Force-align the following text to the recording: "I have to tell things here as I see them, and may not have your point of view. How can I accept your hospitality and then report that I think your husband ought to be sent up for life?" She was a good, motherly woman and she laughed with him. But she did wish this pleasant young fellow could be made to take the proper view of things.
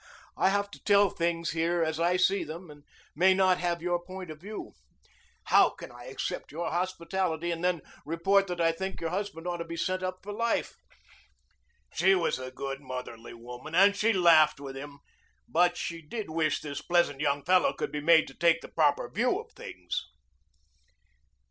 "I 0.35 0.49
have 0.49 0.71
to 0.71 0.83
tell 0.83 1.11
things 1.11 1.51
here 1.51 1.83
as 1.83 1.99
I 1.99 2.17
see 2.17 2.43
them, 2.43 2.71
and 2.71 2.83
may 3.15 3.35
not 3.35 3.59
have 3.59 3.83
your 3.83 3.99
point 4.03 4.31
of 4.31 4.41
view. 4.41 4.71
How 5.43 5.69
can 5.69 5.91
I 5.91 6.05
accept 6.05 6.51
your 6.51 6.71
hospitality 6.71 7.51
and 7.51 7.63
then 7.63 7.83
report 8.03 8.47
that 8.47 8.59
I 8.59 8.71
think 8.71 8.99
your 8.99 9.11
husband 9.11 9.45
ought 9.45 9.57
to 9.57 9.63
be 9.63 9.77
sent 9.77 10.01
up 10.01 10.21
for 10.23 10.33
life?" 10.33 10.73
She 11.93 12.15
was 12.15 12.39
a 12.39 12.49
good, 12.49 12.81
motherly 12.81 13.35
woman 13.35 13.75
and 13.75 13.95
she 13.95 14.11
laughed 14.11 14.59
with 14.59 14.75
him. 14.75 15.01
But 15.47 15.77
she 15.77 16.01
did 16.01 16.31
wish 16.31 16.61
this 16.61 16.81
pleasant 16.81 17.21
young 17.21 17.43
fellow 17.45 17.71
could 17.71 17.91
be 17.91 18.01
made 18.01 18.25
to 18.29 18.33
take 18.33 18.61
the 18.61 18.69
proper 18.69 19.07
view 19.07 19.39
of 19.39 19.51
things. 19.51 20.03